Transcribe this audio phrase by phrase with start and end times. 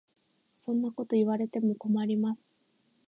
[0.55, 2.49] そんなこと言われても困ります。